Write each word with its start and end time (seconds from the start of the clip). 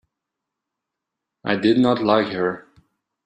I 1.43 1.57
did 1.57 1.77
not 1.77 2.01
like 2.01 2.33
her. 2.33 2.65